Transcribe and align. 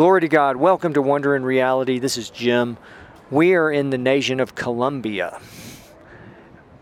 Glory 0.00 0.22
to 0.22 0.28
God. 0.28 0.56
Welcome 0.56 0.94
to 0.94 1.02
Wonder 1.02 1.34
and 1.34 1.44
Reality. 1.44 1.98
This 1.98 2.16
is 2.16 2.30
Jim. 2.30 2.78
We 3.30 3.52
are 3.52 3.70
in 3.70 3.90
the 3.90 3.98
nation 3.98 4.40
of 4.40 4.54
Colombia 4.54 5.38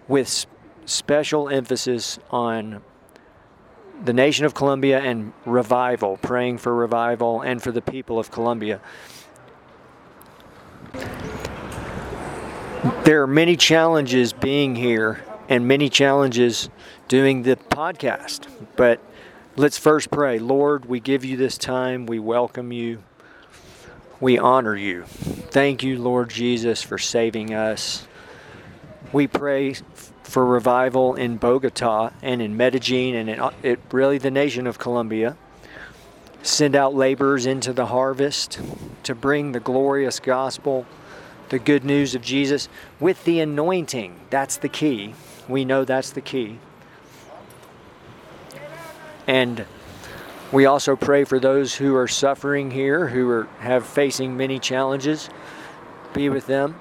with 0.06 0.46
special 0.84 1.48
emphasis 1.48 2.20
on 2.30 2.80
the 4.04 4.12
nation 4.12 4.46
of 4.46 4.54
Colombia 4.54 5.00
and 5.00 5.32
revival, 5.44 6.16
praying 6.18 6.58
for 6.58 6.72
revival 6.72 7.40
and 7.40 7.60
for 7.60 7.72
the 7.72 7.82
people 7.82 8.20
of 8.20 8.30
Colombia. 8.30 8.80
There 13.02 13.20
are 13.20 13.26
many 13.26 13.56
challenges 13.56 14.32
being 14.32 14.76
here 14.76 15.24
and 15.48 15.66
many 15.66 15.88
challenges 15.88 16.70
doing 17.08 17.42
the 17.42 17.56
podcast, 17.56 18.46
but 18.76 19.00
let's 19.56 19.76
first 19.76 20.12
pray. 20.12 20.38
Lord, 20.38 20.84
we 20.86 21.00
give 21.00 21.24
you 21.24 21.36
this 21.36 21.58
time. 21.58 22.06
We 22.06 22.20
welcome 22.20 22.70
you. 22.70 23.02
We 24.20 24.36
honor 24.36 24.74
you. 24.74 25.04
Thank 25.04 25.84
you, 25.84 25.98
Lord 25.98 26.30
Jesus, 26.30 26.82
for 26.82 26.98
saving 26.98 27.54
us. 27.54 28.06
We 29.12 29.28
pray 29.28 29.76
for 30.24 30.44
revival 30.44 31.14
in 31.14 31.36
Bogota 31.36 32.10
and 32.20 32.42
in 32.42 32.56
Medellin 32.56 33.14
and 33.14 33.30
in 33.30 33.40
uh, 33.40 33.52
it, 33.62 33.78
really 33.92 34.18
the 34.18 34.30
nation 34.30 34.66
of 34.66 34.78
Colombia. 34.78 35.36
Send 36.42 36.74
out 36.74 36.94
laborers 36.94 37.46
into 37.46 37.72
the 37.72 37.86
harvest 37.86 38.60
to 39.04 39.14
bring 39.14 39.52
the 39.52 39.60
glorious 39.60 40.18
gospel, 40.18 40.84
the 41.48 41.58
good 41.58 41.84
news 41.84 42.14
of 42.16 42.22
Jesus 42.22 42.68
with 42.98 43.24
the 43.24 43.38
anointing. 43.38 44.18
That's 44.30 44.56
the 44.56 44.68
key. 44.68 45.14
We 45.48 45.64
know 45.64 45.84
that's 45.84 46.10
the 46.10 46.20
key. 46.20 46.58
And 49.26 49.64
we 50.52 50.66
also 50.66 50.96
pray 50.96 51.24
for 51.24 51.38
those 51.38 51.74
who 51.74 51.94
are 51.96 52.08
suffering 52.08 52.70
here, 52.70 53.08
who 53.08 53.28
are 53.30 53.44
have 53.60 53.86
facing 53.86 54.36
many 54.36 54.58
challenges. 54.58 55.28
Be 56.14 56.28
with 56.28 56.46
them 56.46 56.76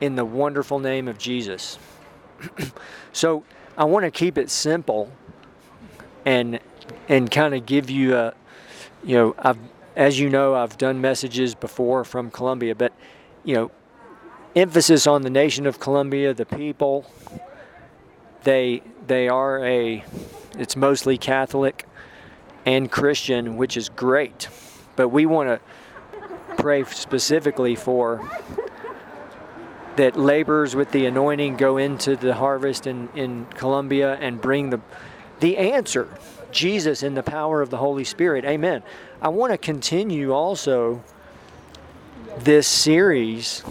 in 0.00 0.16
the 0.16 0.24
wonderful 0.24 0.78
name 0.78 1.08
of 1.08 1.18
Jesus. 1.18 1.78
so 3.12 3.44
I 3.76 3.84
want 3.84 4.04
to 4.04 4.10
keep 4.10 4.38
it 4.38 4.50
simple 4.50 5.12
and 6.24 6.60
and 7.08 7.30
kind 7.30 7.54
of 7.54 7.66
give 7.66 7.90
you 7.90 8.16
a 8.16 8.34
you 9.04 9.16
know 9.16 9.34
I've 9.38 9.58
as 9.96 10.18
you 10.18 10.30
know 10.30 10.54
I've 10.54 10.78
done 10.78 11.00
messages 11.00 11.54
before 11.54 12.04
from 12.04 12.30
Colombia 12.30 12.74
but 12.74 12.92
you 13.44 13.54
know 13.54 13.70
emphasis 14.56 15.06
on 15.06 15.22
the 15.22 15.30
nation 15.30 15.66
of 15.66 15.80
Colombia 15.80 16.34
the 16.34 16.46
people 16.46 17.10
they 18.44 18.82
they 19.06 19.28
are 19.28 19.64
a 19.64 20.04
it's 20.58 20.76
mostly 20.76 21.18
Catholic 21.18 21.87
and 22.64 22.90
Christian 22.90 23.56
which 23.56 23.76
is 23.76 23.88
great 23.88 24.48
but 24.96 25.08
we 25.08 25.26
want 25.26 25.48
to 25.48 25.60
pray 26.56 26.84
specifically 26.84 27.76
for 27.76 28.28
that 29.98 30.16
laborers 30.16 30.76
with 30.76 30.92
the 30.92 31.06
anointing 31.06 31.56
go 31.56 31.76
into 31.76 32.16
the 32.16 32.34
harvest 32.34 32.86
in, 32.86 33.08
in 33.16 33.44
Colombia 33.46 34.16
and 34.20 34.40
bring 34.40 34.70
the, 34.70 34.80
the 35.40 35.56
answer 35.56 36.08
Jesus 36.52 37.02
in 37.02 37.14
the 37.14 37.22
power 37.22 37.60
of 37.60 37.70
the 37.70 37.76
Holy 37.76 38.04
Spirit. 38.04 38.44
Amen. 38.44 38.82
I 39.20 39.28
want 39.28 39.52
to 39.52 39.58
continue 39.58 40.32
also 40.32 41.02
this 42.38 42.68
series, 42.68 43.64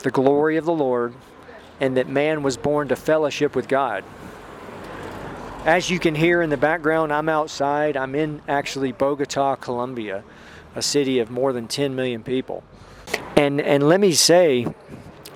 The 0.00 0.10
Glory 0.10 0.56
of 0.56 0.64
the 0.64 0.72
Lord, 0.72 1.14
and 1.80 1.96
that 1.96 2.08
man 2.08 2.42
was 2.42 2.56
born 2.56 2.88
to 2.88 2.96
fellowship 2.96 3.54
with 3.54 3.68
God. 3.68 4.04
As 5.64 5.88
you 5.88 6.00
can 6.00 6.16
hear 6.16 6.42
in 6.42 6.50
the 6.50 6.56
background, 6.56 7.12
I'm 7.12 7.28
outside. 7.28 7.96
I'm 7.96 8.16
in 8.16 8.42
actually 8.48 8.90
Bogota, 8.90 9.54
Colombia, 9.54 10.24
a 10.74 10.82
city 10.82 11.20
of 11.20 11.30
more 11.30 11.52
than 11.52 11.68
10 11.68 11.94
million 11.94 12.24
people. 12.24 12.64
And, 13.36 13.60
and 13.60 13.88
let 13.88 14.00
me 14.00 14.10
say, 14.10 14.66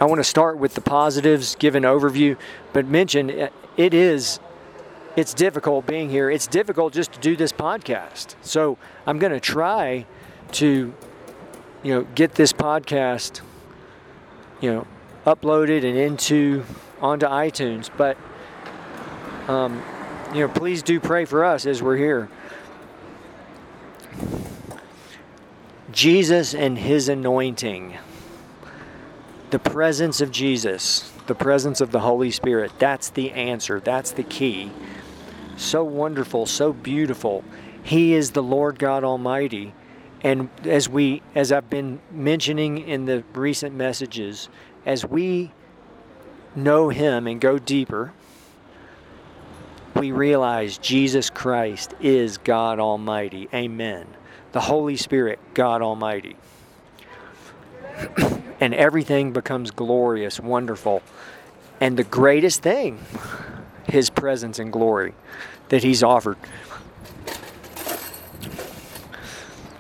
I 0.01 0.05
want 0.05 0.19
to 0.19 0.25
start 0.25 0.59
with 0.59 0.75
the 0.75 0.81
positives, 0.81 1.55
give 1.55 1.77
an 1.77 1.85
overview, 1.85 2.37
but 2.73 2.87
mention 2.87 3.49
it 3.77 3.95
is 3.95 4.41
it's 5.15 5.33
difficult 5.33 5.87
being 5.87 6.11
here. 6.11 6.29
It's 6.29 6.49
difficult 6.49 6.93
just 6.93 7.13
to 7.13 7.21
do 7.21 7.37
this 7.37 7.53
podcast. 7.53 8.35
So 8.43 8.79
I'm 9.07 9.21
going 9.21 9.33
to 9.33 9.39
try 9.39 10.07
to, 10.53 10.93
you 11.85 11.95
know, 11.95 12.03
get 12.17 12.35
this 12.35 12.53
podcast, 12.53 13.43
you 14.61 14.73
know, 14.73 14.87
uploaded 15.25 15.85
and 15.85 15.97
into 15.97 16.65
onto 17.01 17.27
iTunes. 17.27 17.91
But, 17.97 18.19
um, 19.47 19.81
you 20.33 20.41
know, 20.41 20.49
please 20.49 20.83
do 20.83 21.01
pray 21.01 21.25
for 21.25 21.45
us 21.45 21.67
as 21.67 21.83
we're 21.83 21.97
here. 21.97 22.29
Jesus 25.93 26.55
and 26.55 26.77
His 26.77 27.09
anointing 27.09 27.99
the 29.51 29.59
presence 29.59 30.21
of 30.21 30.31
Jesus, 30.31 31.11
the 31.27 31.35
presence 31.35 31.81
of 31.81 31.93
the 31.93 32.01
Holy 32.01 32.31
Spirit, 32.31 32.73
that's 32.79 33.11
the 33.11 33.31
answer. 33.33 33.81
That's 33.81 34.11
the 34.11 34.23
key. 34.23 34.71
So 35.57 35.85
wonderful, 35.85 36.47
so 36.47 36.73
beautiful. 36.73 37.45
He 37.83 38.15
is 38.15 38.33
the 38.33 38.43
Lord 38.43 38.79
God 38.79 39.05
Almighty. 39.05 39.73
And 40.23 40.51
as 40.65 40.89
we 40.89 41.23
as 41.35 41.53
I've 41.53 41.71
been 41.71 42.01
mentioning 42.11 42.79
in 42.79 43.05
the 43.05 43.23
recent 43.35 43.75
messages, 43.75 44.49
as 44.85 45.07
we 45.07 45.53
know 46.57 46.89
him 46.89 47.27
and 47.27 47.41
go 47.41 47.59
deeper, 47.59 48.13
we 49.97 50.13
realize 50.13 50.79
Jesus 50.79 51.31
Christ 51.31 51.95
is 52.01 52.39
God 52.39 52.79
Almighty. 52.79 53.49
Amen. 53.53 54.07
The 54.53 54.61
Holy 54.61 54.97
Spirit, 54.97 55.39
God 55.55 55.83
Almighty. 55.83 56.37
and 58.61 58.75
everything 58.75 59.33
becomes 59.33 59.71
glorious, 59.71 60.39
wonderful. 60.41 61.03
And 61.81 61.97
the 61.97 62.05
greatest 62.05 62.63
thing, 62.63 62.99
His 63.89 64.11
presence 64.11 64.59
and 64.59 64.73
glory 64.73 65.15
that 65.69 65.83
He's 65.83 66.03
offered. 66.03 66.37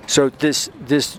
So 0.06 0.30
this 0.30 0.70
this 0.80 1.18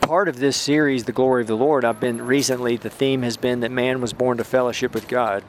part 0.00 0.28
of 0.28 0.38
this 0.38 0.56
series, 0.56 1.04
the 1.04 1.12
glory 1.12 1.42
of 1.42 1.48
the 1.48 1.56
Lord, 1.56 1.84
I've 1.84 2.00
been 2.00 2.24
recently. 2.24 2.76
The 2.76 2.90
theme 2.90 3.22
has 3.22 3.36
been 3.36 3.60
that 3.60 3.72
man 3.72 4.00
was 4.00 4.12
born 4.12 4.38
to 4.38 4.44
fellowship 4.44 4.94
with 4.94 5.08
God, 5.08 5.42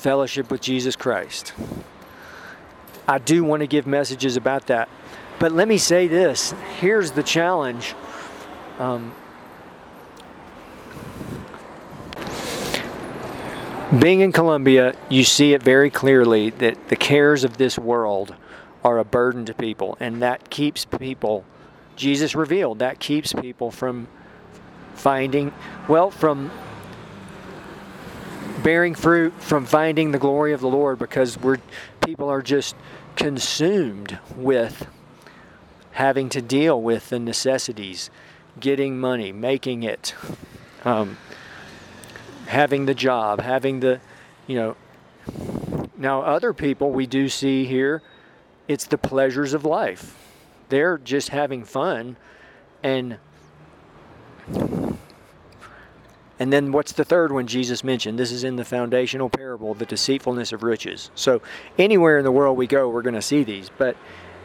fellowship 0.00 0.50
with 0.50 0.60
Jesus 0.60 0.96
Christ. 0.96 1.52
I 3.06 3.18
do 3.18 3.44
want 3.44 3.60
to 3.60 3.66
give 3.66 3.86
messages 3.86 4.36
about 4.36 4.66
that, 4.66 4.88
but 5.38 5.52
let 5.52 5.68
me 5.68 5.78
say 5.78 6.08
this: 6.08 6.54
here's 6.80 7.12
the 7.12 7.22
challenge. 7.22 7.94
Um, 8.78 9.12
Being 13.98 14.20
in 14.20 14.30
Colombia, 14.30 14.94
you 15.08 15.24
see 15.24 15.52
it 15.52 15.64
very 15.64 15.90
clearly 15.90 16.50
that 16.50 16.90
the 16.90 16.94
cares 16.94 17.42
of 17.42 17.56
this 17.56 17.76
world 17.76 18.36
are 18.84 18.98
a 18.98 19.04
burden 19.04 19.44
to 19.46 19.52
people, 19.52 19.96
and 19.98 20.22
that 20.22 20.48
keeps 20.48 20.84
people, 20.84 21.44
Jesus 21.96 22.36
revealed, 22.36 22.78
that 22.78 23.00
keeps 23.00 23.32
people 23.32 23.72
from 23.72 24.06
finding, 24.94 25.52
well, 25.88 26.08
from 26.08 26.52
bearing 28.62 28.94
fruit, 28.94 29.32
from 29.42 29.66
finding 29.66 30.12
the 30.12 30.18
glory 30.18 30.52
of 30.52 30.60
the 30.60 30.68
Lord, 30.68 30.98
because 30.98 31.38
we're 31.38 31.58
people 32.00 32.28
are 32.28 32.42
just 32.42 32.74
consumed 33.16 34.18
with 34.36 34.86
having 35.92 36.28
to 36.30 36.42
deal 36.42 36.80
with 36.80 37.10
the 37.10 37.18
necessities, 37.18 38.10
getting 38.58 38.98
money, 38.98 39.32
making 39.32 39.82
it. 39.82 40.14
Um, 40.84 41.18
having 42.50 42.86
the 42.86 42.94
job, 42.94 43.40
having 43.40 43.80
the, 43.80 44.00
you 44.46 44.56
know. 44.56 44.76
Now, 45.96 46.22
other 46.22 46.52
people 46.52 46.90
we 46.90 47.06
do 47.06 47.28
see 47.28 47.64
here, 47.64 48.02
it's 48.66 48.86
the 48.86 48.98
pleasures 48.98 49.54
of 49.54 49.64
life. 49.64 50.16
They're 50.68 50.98
just 50.98 51.28
having 51.28 51.64
fun. 51.64 52.16
And 52.82 53.18
and 56.40 56.52
then 56.52 56.72
what's 56.72 56.92
the 56.92 57.04
third 57.04 57.30
one 57.30 57.46
Jesus 57.46 57.84
mentioned? 57.84 58.18
This 58.18 58.32
is 58.32 58.42
in 58.42 58.56
the 58.56 58.64
foundational 58.64 59.28
parable, 59.28 59.74
the 59.74 59.86
deceitfulness 59.86 60.52
of 60.52 60.62
riches. 60.62 61.10
So 61.14 61.42
anywhere 61.78 62.18
in 62.18 62.24
the 62.24 62.32
world 62.32 62.56
we 62.56 62.66
go, 62.66 62.88
we're 62.88 63.02
going 63.02 63.14
to 63.14 63.22
see 63.22 63.44
these. 63.44 63.70
But 63.76 63.96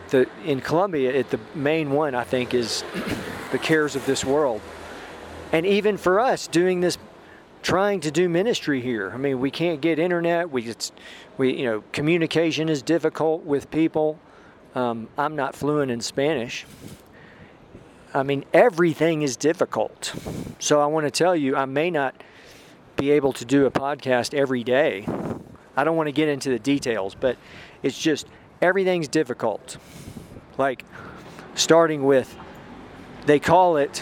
the 0.10 0.30
in 0.44 0.62
Colombia, 0.62 1.24
the 1.24 1.40
main 1.56 1.92
one 1.92 2.14
I 2.14 2.24
think 2.24 2.54
is 2.54 2.84
the 3.52 3.58
cares 3.58 3.96
of 3.96 4.06
this 4.06 4.24
world. 4.24 4.62
And 5.52 5.66
even 5.66 5.98
for 5.98 6.20
us 6.20 6.46
doing 6.46 6.82
this 6.82 6.98
trying 7.66 8.00
to 8.00 8.12
do 8.12 8.30
ministry 8.30 8.80
here. 8.80 9.10
I 9.12 9.18
mean, 9.18 9.40
we 9.40 9.50
can't 9.50 9.82
get 9.82 9.98
internet. 9.98 10.52
We, 10.52 10.66
it's, 10.66 10.92
we, 11.40 11.58
you 11.58 11.66
know, 11.66 11.84
communication 11.94 12.70
is 12.70 12.84
difficult 12.84 13.44
with 13.44 13.72
people. 13.72 14.20
Um, 14.76 15.08
I'm 15.18 15.36
not 15.36 15.56
fluent 15.56 15.90
in 15.90 16.00
Spanish. 16.00 16.68
I 18.16 18.24
mean, 18.24 18.46
everything 18.54 19.24
is 19.24 19.36
difficult. 19.36 20.14
So 20.60 20.80
I 20.80 20.86
want 20.86 21.06
to 21.06 21.12
tell 21.12 21.36
you, 21.36 21.58
I 21.58 21.66
may 21.66 21.92
not 21.92 22.16
be 22.96 23.12
able 23.12 23.34
to 23.34 23.44
do 23.44 23.66
a 23.66 23.72
podcast 23.72 24.34
every 24.34 24.64
day. 24.64 25.06
I 25.76 25.84
don't 25.84 25.98
want 25.98 26.08
to 26.08 26.14
get 26.14 26.30
into 26.30 26.50
the 26.50 26.58
details, 26.58 27.14
but 27.14 27.36
it's 27.84 28.00
just 28.00 28.26
everything's 28.62 29.10
difficult. 29.10 29.76
Like 30.58 30.86
starting 31.56 32.06
with, 32.06 32.34
they 33.26 33.38
call 33.38 33.76
it 33.76 34.02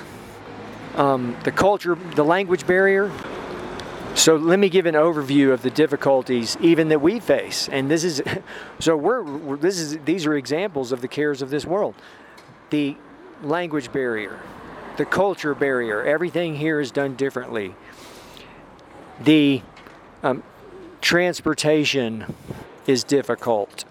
um, 0.95 1.35
the 1.43 1.51
culture, 1.51 1.95
the 2.13 2.23
language 2.23 2.67
barrier. 2.67 3.11
So 4.13 4.35
let 4.35 4.59
me 4.59 4.69
give 4.69 4.85
an 4.85 4.93
overview 4.93 5.51
of 5.51 5.63
the 5.63 5.71
difficulties 5.71 6.55
even 6.61 6.89
that 6.89 7.01
we 7.01 7.19
face, 7.19 7.67
and 7.67 7.89
this 7.89 8.03
is, 8.03 8.21
so 8.79 8.95
we're, 8.95 9.57
this 9.57 9.79
is 9.79 9.97
these 10.05 10.27
are 10.27 10.35
examples 10.35 10.91
of 10.91 11.01
the 11.01 11.07
cares 11.07 11.41
of 11.41 11.49
this 11.49 11.65
world, 11.65 11.95
the 12.69 12.95
language 13.41 13.91
barrier, 13.91 14.39
the 14.97 15.05
culture 15.05 15.55
barrier. 15.55 16.03
Everything 16.03 16.55
here 16.55 16.79
is 16.79 16.91
done 16.91 17.15
differently. 17.15 17.75
The 19.21 19.61
um, 20.21 20.43
transportation 21.01 22.33
is 22.87 23.03
difficult. 23.03 23.85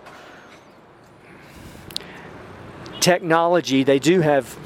Technology, 3.01 3.83
they 3.83 3.99
do 3.99 4.21
have 4.21 4.59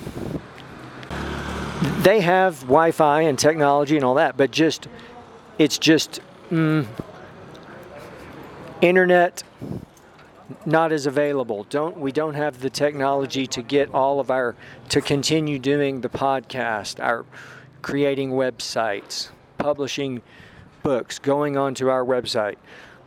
they 2.03 2.21
have 2.21 2.61
Wi-Fi 2.61 3.23
and 3.23 3.39
technology 3.39 3.97
and 3.97 4.05
all 4.05 4.15
that, 4.15 4.37
but 4.37 4.51
just 4.51 4.87
it's 5.59 5.79
just 5.79 6.21
mm, 6.51 6.87
internet 8.81 9.43
not 10.65 10.93
as 10.93 11.07
available. 11.07 11.65
Don't 11.71 11.99
we 11.99 12.13
don't 12.13 12.35
have 12.35 12.61
the 12.61 12.71
technology 12.71 13.47
to 13.49 13.63
get 13.63 13.93
all 13.93 14.21
of 14.21 14.31
our 14.31 14.55
to 14.91 15.01
continue 15.01 15.59
doing 15.59 16.01
the 16.01 16.09
podcast, 16.09 17.03
our 17.03 17.25
creating 17.83 18.31
websites, 18.31 19.31
publishing 19.59 20.23
books, 20.83 21.19
going 21.19 21.57
onto 21.57 21.89
our 21.89 22.05
website. 22.05 22.57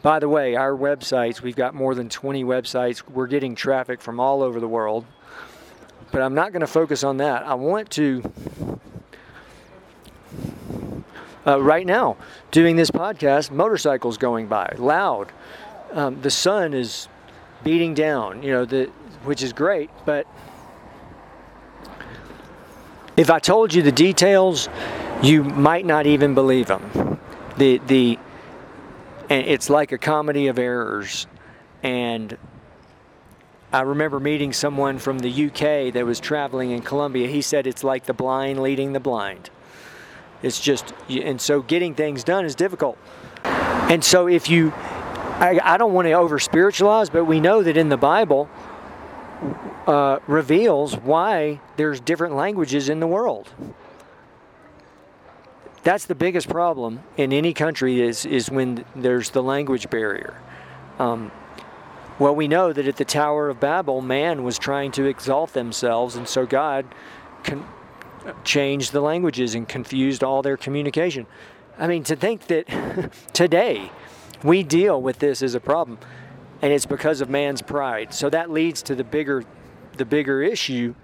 By 0.01 0.19
the 0.19 0.29
way, 0.29 0.55
our 0.55 0.71
websites, 0.71 1.41
we've 1.41 1.55
got 1.55 1.75
more 1.75 1.93
than 1.93 2.07
20 2.07 2.43
websites. 2.45 3.03
We're 3.09 3.27
getting 3.27 3.55
traffic 3.55 4.01
from 4.01 4.19
all 4.19 4.41
over 4.41 4.59
the 4.61 4.67
world. 4.67 5.05
But 6.11 6.21
I'm 6.21 6.33
not 6.33 6.51
going 6.53 6.61
to 6.61 6.67
focus 6.67 7.03
on 7.03 7.17
that. 7.17 7.43
I 7.43 7.53
want 7.53 7.89
to 7.91 8.23
uh, 11.45 11.61
right 11.61 11.85
now 11.85 12.17
doing 12.51 12.75
this 12.75 12.91
podcast, 12.91 13.51
motorcycles 13.51 14.17
going 14.17 14.47
by, 14.47 14.73
loud. 14.77 15.31
Um, 15.91 16.21
the 16.21 16.31
sun 16.31 16.73
is 16.73 17.07
beating 17.63 17.93
down, 17.93 18.43
you 18.43 18.51
know, 18.51 18.65
the, 18.65 18.85
which 19.23 19.43
is 19.43 19.53
great, 19.53 19.89
but 20.05 20.25
if 23.17 23.29
I 23.29 23.39
told 23.39 23.73
you 23.73 23.81
the 23.81 23.91
details, 23.91 24.69
you 25.21 25.43
might 25.43 25.85
not 25.85 26.05
even 26.05 26.33
believe 26.33 26.67
them. 26.67 27.19
The, 27.57 27.79
the, 27.79 28.17
and 29.29 29.45
it's 29.45 29.69
like 29.69 29.91
a 29.91 29.97
comedy 29.97 30.47
of 30.47 30.57
errors. 30.57 31.27
And 31.83 32.37
I 33.71 33.81
remember 33.81 34.19
meeting 34.19 34.53
someone 34.53 34.97
from 34.97 35.19
the 35.19 35.47
UK 35.47 35.93
that 35.93 36.05
was 36.05 36.19
traveling 36.19 36.71
in 36.71 36.81
Colombia. 36.81 37.27
He 37.27 37.41
said 37.41 37.67
it's 37.67 37.83
like 37.83 38.05
the 38.05 38.13
blind 38.13 38.61
leading 38.61 38.93
the 38.93 38.99
blind. 38.99 39.49
It's 40.41 40.59
just, 40.59 40.93
and 41.09 41.39
so 41.41 41.61
getting 41.61 41.95
things 41.95 42.23
done 42.23 42.45
is 42.45 42.55
difficult. 42.55 42.97
And 43.43 44.03
so 44.03 44.27
if 44.27 44.49
you, 44.49 44.73
I, 45.39 45.57
I 45.63 45.77
don't 45.77 45.93
want 45.93 46.05
to 46.07 46.11
over 46.11 46.37
spiritualize, 46.37 47.09
but 47.09 47.23
we 47.23 47.39
know 47.39 47.63
that 47.63 47.77
in 47.77 47.87
the 47.87 47.97
Bible 47.97 48.49
uh, 49.87 50.19
reveals 50.27 50.97
why 50.97 51.61
there's 51.77 52.01
different 52.01 52.35
languages 52.35 52.89
in 52.89 52.99
the 52.99 53.07
world. 53.07 53.49
That's 55.83 56.05
the 56.05 56.15
biggest 56.15 56.49
problem 56.49 56.99
in 57.15 57.31
any 57.31 57.53
country 57.53 58.01
is 58.01 58.25
is 58.25 58.51
when 58.51 58.83
there's 58.97 59.29
the 59.29 59.41
language 59.41 59.89
barrier. 59.89 60.39
Um, 60.99 61.31
well, 62.19 62.35
we 62.35 62.49
know 62.49 62.73
that 62.73 62.85
at 62.85 62.97
the 62.97 63.05
Tower 63.05 63.47
of 63.47 63.61
Babel, 63.61 64.01
man 64.01 64.43
was 64.43 64.59
trying 64.59 64.91
to 64.91 65.05
exalt 65.05 65.53
themselves, 65.53 66.17
and 66.17 66.27
so 66.27 66.45
God 66.45 66.85
con- 67.45 67.65
changed 68.43 68.91
the 68.91 68.99
languages 68.99 69.55
and 69.55 69.69
confused 69.69 70.21
all 70.21 70.41
their 70.41 70.57
communication. 70.57 71.25
I 71.77 71.87
mean, 71.87 72.03
to 72.03 72.17
think 72.17 72.47
that 72.47 73.09
today 73.33 73.89
we 74.43 74.63
deal 74.63 75.01
with 75.01 75.19
this 75.19 75.41
as 75.41 75.55
a 75.55 75.59
problem, 75.59 75.99
and 76.61 76.71
it's 76.71 76.85
because 76.85 77.21
of 77.21 77.29
man's 77.29 77.61
pride. 77.61 78.13
So 78.13 78.29
that 78.29 78.49
leads 78.49 78.81
to 78.83 78.95
the 78.95 79.03
bigger, 79.03 79.43
the 79.97 80.05
bigger 80.05 80.41
issue. 80.41 80.95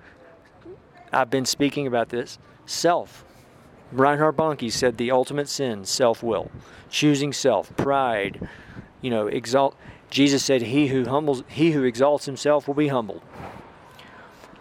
I've 1.11 1.29
been 1.29 1.45
speaking 1.45 1.87
about 1.87 2.09
this 2.09 2.37
self. 2.65 3.25
Reinhard 3.91 4.35
Bonnke 4.35 4.71
said 4.71 4.97
the 4.97 5.11
ultimate 5.11 5.47
sin, 5.47 5.85
self-will, 5.85 6.51
choosing 6.89 7.31
self, 7.31 7.75
pride, 7.77 8.47
you 9.01 9.09
know, 9.09 9.27
exalt. 9.27 9.75
Jesus 10.09 10.43
said, 10.43 10.63
"He 10.63 10.87
who 10.87 11.05
humbles, 11.05 11.43
he 11.47 11.71
who 11.71 11.83
exalts 11.83 12.25
himself 12.25 12.67
will 12.67 12.75
be 12.75 12.87
humbled." 12.87 13.21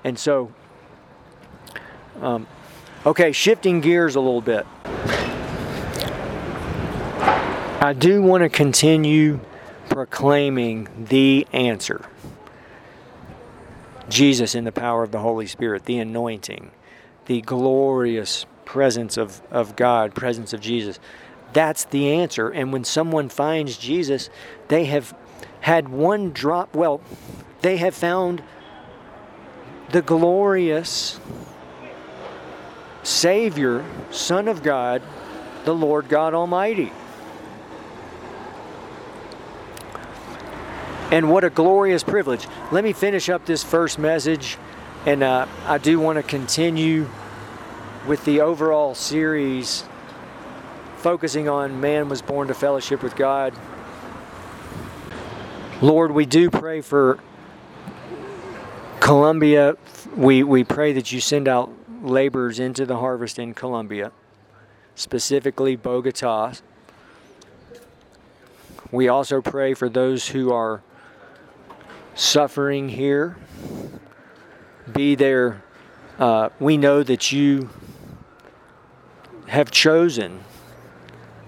And 0.04 0.18
so 0.18 0.52
um, 2.20 2.46
okay, 3.04 3.32
shifting 3.32 3.80
gears 3.80 4.16
a 4.16 4.20
little 4.20 4.40
bit. 4.40 4.66
I 7.84 7.92
do 7.92 8.22
want 8.22 8.42
to 8.42 8.48
continue 8.48 9.40
proclaiming 9.90 10.88
the 11.10 11.46
answer 11.52 12.08
Jesus 14.08 14.54
in 14.54 14.64
the 14.64 14.72
power 14.72 15.02
of 15.02 15.12
the 15.12 15.18
Holy 15.18 15.46
Spirit, 15.46 15.84
the 15.84 15.98
anointing, 15.98 16.70
the 17.26 17.42
glorious 17.42 18.46
presence 18.64 19.18
of, 19.18 19.42
of 19.50 19.76
God, 19.76 20.14
presence 20.14 20.54
of 20.54 20.62
Jesus. 20.62 20.98
That's 21.52 21.84
the 21.84 22.10
answer. 22.10 22.48
And 22.48 22.72
when 22.72 22.84
someone 22.84 23.28
finds 23.28 23.76
Jesus, 23.76 24.30
they 24.68 24.86
have 24.86 25.14
had 25.60 25.90
one 25.90 26.30
drop, 26.30 26.74
well, 26.74 27.02
they 27.60 27.76
have 27.76 27.94
found 27.94 28.42
the 29.90 30.00
glorious 30.00 31.20
Savior, 33.02 33.84
Son 34.10 34.48
of 34.48 34.62
God, 34.62 35.02
the 35.66 35.74
Lord 35.74 36.08
God 36.08 36.32
Almighty. 36.32 36.90
And 41.14 41.30
what 41.30 41.44
a 41.44 41.48
glorious 41.48 42.02
privilege. 42.02 42.48
Let 42.72 42.82
me 42.82 42.92
finish 42.92 43.28
up 43.28 43.46
this 43.46 43.62
first 43.62 44.00
message, 44.00 44.58
and 45.06 45.22
uh, 45.22 45.46
I 45.64 45.78
do 45.78 46.00
want 46.00 46.16
to 46.16 46.24
continue 46.24 47.08
with 48.04 48.24
the 48.24 48.40
overall 48.40 48.96
series 48.96 49.84
focusing 50.96 51.48
on 51.48 51.80
man 51.80 52.08
was 52.08 52.20
born 52.20 52.48
to 52.48 52.54
fellowship 52.54 53.00
with 53.00 53.14
God. 53.14 53.54
Lord, 55.80 56.10
we 56.10 56.26
do 56.26 56.50
pray 56.50 56.80
for 56.80 57.20
Colombia. 58.98 59.76
We, 60.16 60.42
we 60.42 60.64
pray 60.64 60.92
that 60.94 61.12
you 61.12 61.20
send 61.20 61.46
out 61.46 61.70
laborers 62.02 62.58
into 62.58 62.86
the 62.86 62.96
harvest 62.96 63.38
in 63.38 63.54
Colombia, 63.54 64.10
specifically 64.96 65.76
Bogota. 65.76 66.54
We 68.90 69.06
also 69.06 69.40
pray 69.40 69.74
for 69.74 69.88
those 69.88 70.30
who 70.30 70.52
are 70.52 70.82
suffering 72.14 72.88
here. 72.88 73.36
Be 74.92 75.14
there. 75.14 75.62
Uh, 76.18 76.50
we 76.60 76.76
know 76.76 77.02
that 77.02 77.32
you 77.32 77.70
have 79.48 79.70
chosen 79.70 80.40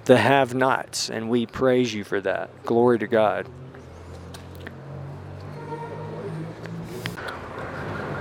the 0.06 0.16
have 0.16 0.54
nots, 0.54 1.10
and 1.10 1.28
we 1.28 1.46
praise 1.46 1.92
you 1.92 2.04
for 2.04 2.20
that. 2.20 2.64
Glory 2.64 2.98
to 2.98 3.06
God. 3.06 3.48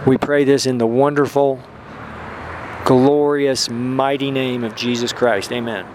We 0.05 0.17
pray 0.17 0.43
this 0.43 0.65
in 0.65 0.77
the 0.77 0.87
wonderful 0.87 1.59
glorious, 2.85 3.69
mighty 3.69 4.29
name 4.29 4.63
of 4.63 4.75
Jesus 4.75 5.11
Christ. 5.11 5.51
Amen. 5.51 5.94